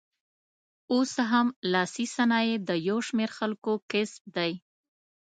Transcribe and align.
اوس 0.91 1.13
هم 1.31 1.47
لاسي 1.71 2.05
صنایع 2.15 2.55
د 2.67 2.69
یو 2.89 2.97
شمېر 3.07 3.29
خلکو 3.37 3.71
کسب 3.91 4.21
دی. 4.35 4.51